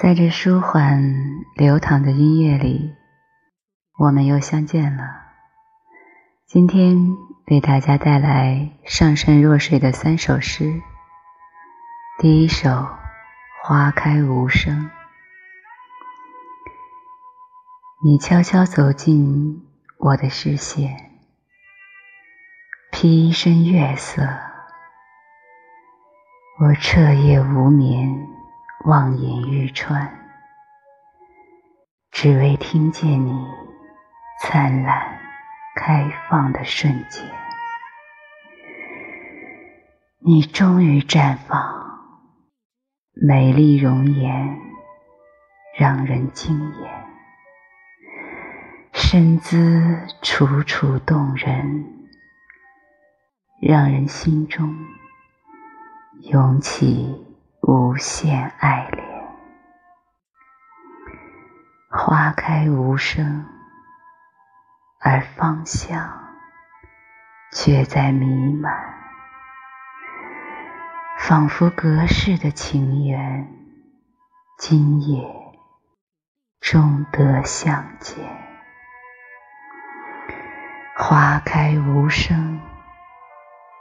[0.00, 1.02] 在这舒缓
[1.56, 2.94] 流淌的音乐里，
[3.98, 5.02] 我们又相见了。
[6.46, 7.16] 今天
[7.48, 10.80] 为大家带来上善若水的三首诗。
[12.20, 12.68] 第一首
[13.64, 14.72] 《花开无声》，
[18.04, 19.66] 你悄悄走进
[19.98, 21.10] 我的视线，
[22.92, 24.22] 披一身月色，
[26.60, 28.37] 我彻夜无眠。
[28.84, 30.08] 望眼欲穿，
[32.12, 33.46] 只为听见你
[34.40, 35.18] 灿烂
[35.74, 37.24] 开放的瞬间。
[40.20, 41.60] 你终于绽放，
[43.12, 44.58] 美丽容颜
[45.76, 47.06] 让人惊艳，
[48.92, 52.08] 身姿楚楚动人，
[53.60, 54.72] 让人心中
[56.22, 57.27] 涌起。
[57.70, 59.06] 无限爱恋，
[61.90, 63.44] 花开无声，
[65.00, 66.00] 而芳香
[67.52, 68.72] 却在弥漫，
[71.18, 73.46] 仿佛隔世的情缘，
[74.56, 75.28] 今夜
[76.62, 78.16] 终得相见。
[80.96, 82.62] 花开无声，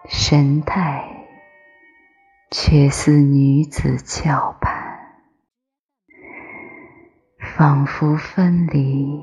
[0.09, 1.16] 神态。
[2.49, 4.99] 却似女子翘盼，
[7.57, 9.21] 仿佛分离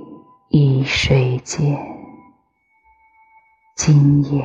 [0.50, 1.78] 一水间。
[3.77, 4.44] 今夜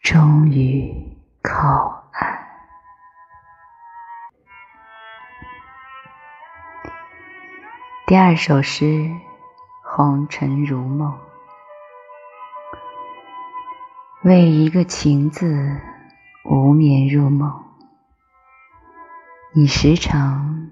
[0.00, 0.92] 终于
[1.40, 2.46] 靠岸。
[8.06, 8.84] 第二首诗
[9.82, 11.12] 《红尘如梦》，
[14.24, 15.80] 为一个情字。
[16.54, 17.52] 无眠入梦，
[19.56, 20.70] 你时常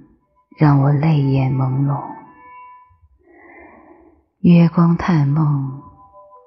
[0.56, 2.00] 让我泪眼朦胧。
[4.38, 5.82] 月光探梦，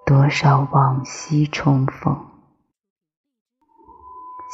[0.06, 2.18] 多少往昔重逢。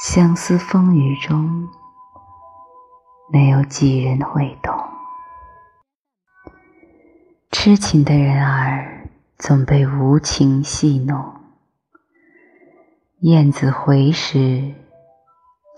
[0.03, 1.69] 相思风雨中，
[3.31, 4.75] 没有几人会懂。
[7.51, 11.40] 痴情的人儿，总被无情戏弄。
[13.21, 14.73] 燕子回时，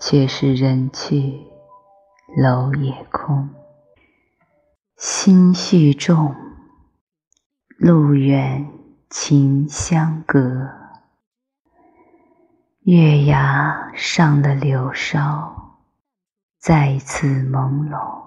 [0.00, 1.42] 却是人去
[2.38, 3.50] 楼也空。
[4.96, 6.34] 心绪重，
[7.76, 8.72] 路远
[9.10, 10.70] 情相隔。
[12.80, 15.82] 月牙上的柳梢，
[16.58, 18.22] 再次朦胧。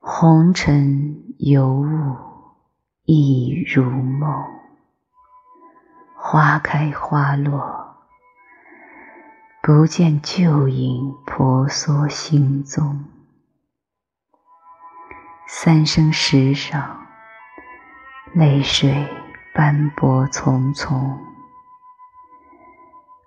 [0.00, 1.86] 红尘有雾，
[3.04, 4.63] 亦如梦。
[6.34, 7.94] 花开花落，
[9.62, 13.04] 不见旧影婆娑行踪。
[15.46, 17.06] 三生石上，
[18.32, 19.08] 泪水
[19.54, 21.20] 斑驳丛丛。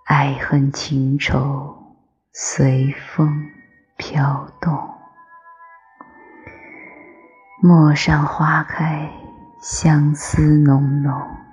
[0.03, 1.95] 爱恨情仇
[2.33, 3.49] 随风
[3.95, 4.77] 飘动。
[7.63, 9.09] 陌上花开，
[9.61, 11.46] 相思浓浓。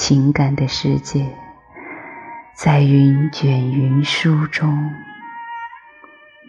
[0.00, 1.36] 情感的世界，
[2.54, 4.94] 在云卷云舒中，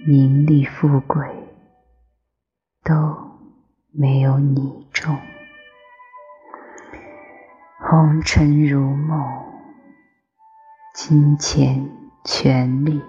[0.06, 1.28] 名利富贵
[2.84, 2.94] 都
[3.92, 5.18] 没有你重。
[7.80, 9.20] 红尘如梦，
[10.94, 11.90] 金钱
[12.24, 13.02] 权力，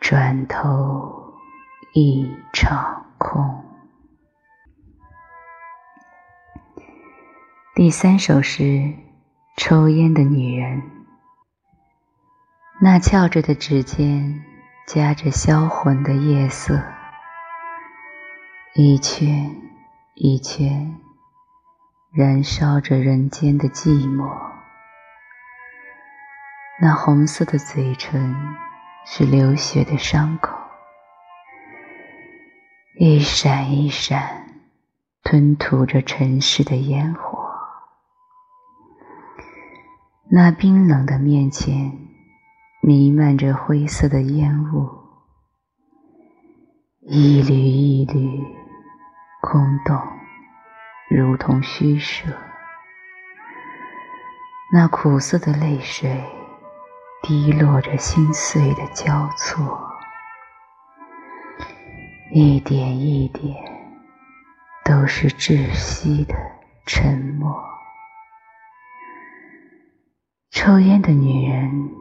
[0.00, 1.32] 转头
[1.94, 3.65] 一场空。
[7.76, 8.62] 第三首诗
[9.58, 10.80] 《抽烟的女人》，
[12.80, 14.42] 那翘着的指尖
[14.86, 16.82] 夹着销魂的夜色，
[18.72, 19.54] 一圈
[20.14, 20.96] 一圈
[22.14, 24.26] 燃烧着人间的寂寞。
[26.80, 28.34] 那红色的嘴唇
[29.04, 30.56] 是流血的伤口，
[32.98, 34.46] 一闪一闪
[35.22, 37.25] 吞吐着尘世的烟火。
[40.28, 41.92] 那冰冷的面前，
[42.82, 44.90] 弥漫着灰色的烟雾，
[47.02, 48.42] 一缕一缕，
[49.40, 49.96] 空洞，
[51.08, 52.28] 如同虚设。
[54.72, 56.24] 那苦涩的泪水，
[57.22, 59.80] 滴落着心碎的交错，
[62.32, 63.54] 一点一点，
[64.84, 66.34] 都是窒息的
[66.84, 67.75] 沉默。
[70.66, 71.94] 抽烟的女人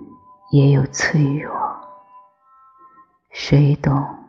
[0.50, 1.54] 也有脆弱，
[3.30, 4.26] 谁懂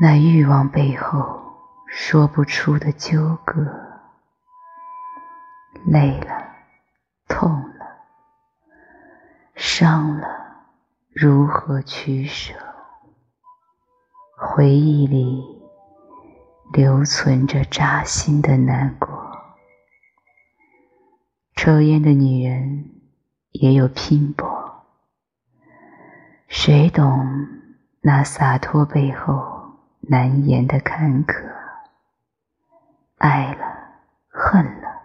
[0.00, 1.40] 那欲望背后
[1.86, 3.54] 说不出的纠葛？
[5.86, 6.44] 累了，
[7.28, 7.86] 痛了，
[9.54, 10.26] 伤了，
[11.12, 12.52] 如何取舍？
[14.36, 15.62] 回忆里
[16.72, 19.08] 留存着扎心的难过。
[21.54, 22.90] 抽烟的女人
[23.54, 24.84] 也有拼搏，
[26.48, 27.46] 谁懂
[28.00, 31.52] 那洒脱背后难言的坎坷？
[33.18, 33.64] 爱了，
[34.28, 35.02] 恨了，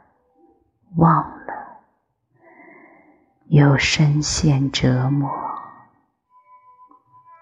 [0.98, 1.78] 忘了，
[3.50, 5.30] 又深陷折磨，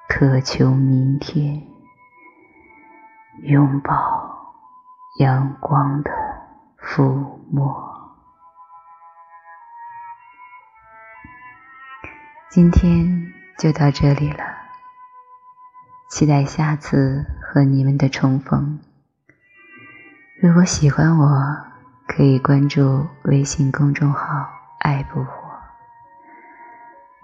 [0.09, 1.65] 渴求明天，
[3.43, 3.95] 拥抱
[5.19, 6.11] 阳光的
[6.77, 7.96] 抚摸。
[12.49, 14.43] 今天就到这里了，
[16.09, 18.79] 期待下次和你们的重逢。
[20.41, 21.57] 如果喜欢我，
[22.07, 24.47] 可以关注微信公众号
[24.79, 25.31] “爱不火”，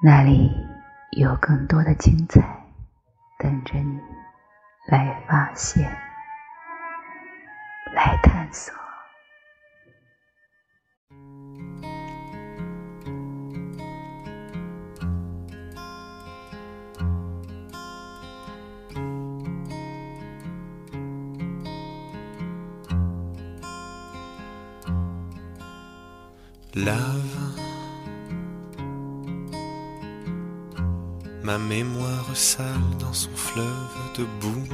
[0.03, 0.51] 那里
[1.11, 2.41] 有更多的精彩
[3.39, 4.01] 等着你
[4.87, 5.89] 来发现、
[7.95, 8.82] 来探索。
[26.75, 27.39] Lave.
[31.43, 32.65] Ma mémoire sale
[32.99, 34.67] dans son fleuve de boue.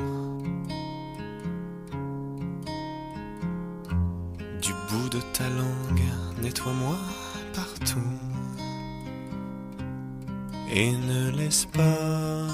[4.61, 6.11] Du bout de ta langue,
[6.41, 6.95] nettoie-moi
[7.53, 7.99] partout.
[10.71, 12.47] Et ne laisse pas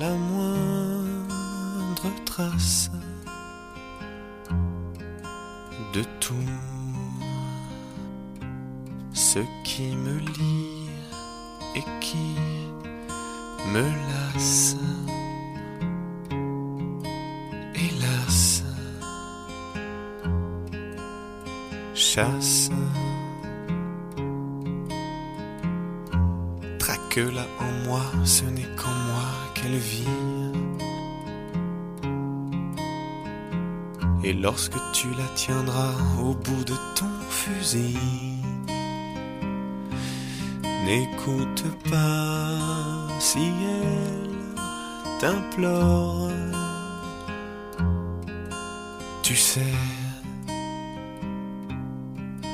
[0.00, 2.90] la moindre trace
[5.92, 6.34] de tout
[9.34, 10.90] ce qui me lie
[11.74, 12.34] et qui
[13.72, 14.76] me lasse.
[17.74, 18.62] Hélas,
[21.94, 22.68] chasse,
[26.78, 30.04] traque-la en moi, ce n'est qu'en moi qu'elle vit.
[34.24, 38.31] Et lorsque tu la tiendras au bout de ton fusil,
[40.84, 44.56] N'écoute pas si elle
[45.20, 46.30] t'implore.
[49.22, 49.74] Tu sais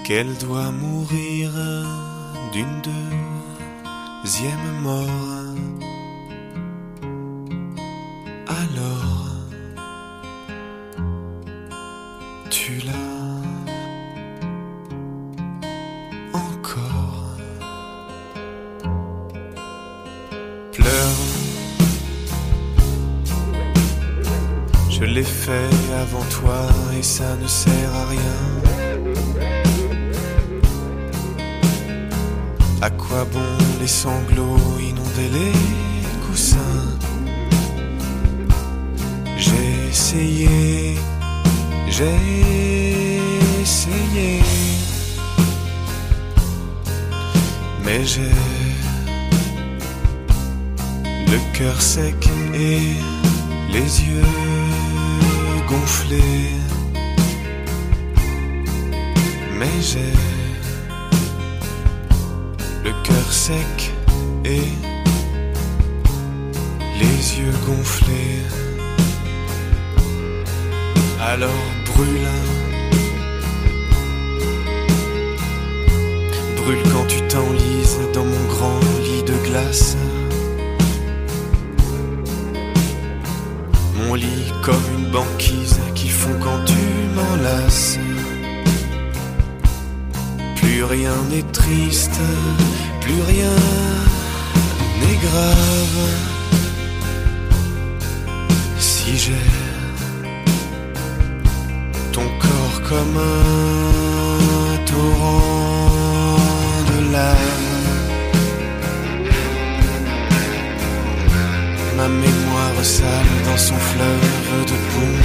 [0.05, 1.51] qu'elle doit mourir
[2.53, 2.83] d'une
[4.23, 5.09] deuxième mort.
[25.01, 26.67] Je l'ai fait avant toi
[26.99, 28.39] et ça ne sert à rien.
[32.83, 35.53] À quoi bon les sanglots inonder les
[36.27, 36.99] coussins?
[39.37, 40.99] J'ai essayé,
[41.89, 42.19] j'ai
[43.63, 44.43] essayé,
[47.85, 48.35] mais j'ai
[51.33, 52.97] le cœur sec et
[53.73, 54.35] les yeux
[55.69, 56.53] gonflés.
[59.59, 60.13] Mais j'ai
[62.85, 63.93] le cœur sec
[64.45, 64.69] et
[67.01, 68.43] les yeux gonflés.
[71.21, 72.29] Alors brûle,
[76.57, 79.97] brûle quand tu t'enlises dans mon grand lit de glace.
[83.99, 86.75] Mon lit comme une banquise qui fond quand tu
[87.17, 87.99] m'enlaces.
[90.57, 92.21] Plus rien n'est triste,
[93.01, 93.57] plus rien
[95.01, 96.01] n'est grave.
[98.79, 99.47] Si j'ai
[102.13, 106.37] ton corps comme un torrent
[106.89, 107.48] de lave.
[112.79, 115.19] L'ombre sale dans son fleuve de boue.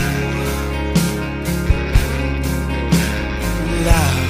[3.85, 4.22] Là.